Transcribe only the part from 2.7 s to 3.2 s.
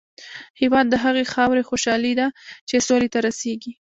سولې ته